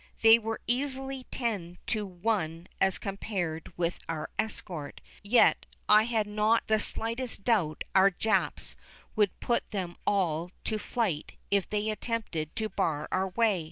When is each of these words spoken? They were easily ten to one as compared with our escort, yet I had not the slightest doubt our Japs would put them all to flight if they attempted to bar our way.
They 0.23 0.39
were 0.39 0.59
easily 0.65 1.25
ten 1.25 1.77
to 1.85 2.07
one 2.07 2.65
as 2.79 2.97
compared 2.97 3.71
with 3.77 3.99
our 4.09 4.31
escort, 4.39 4.99
yet 5.21 5.67
I 5.87 6.05
had 6.05 6.25
not 6.25 6.65
the 6.67 6.79
slightest 6.79 7.43
doubt 7.43 7.83
our 7.93 8.09
Japs 8.09 8.75
would 9.15 9.39
put 9.39 9.69
them 9.69 9.95
all 10.07 10.49
to 10.63 10.79
flight 10.79 11.33
if 11.51 11.69
they 11.69 11.91
attempted 11.91 12.55
to 12.55 12.67
bar 12.69 13.09
our 13.11 13.29
way. 13.29 13.59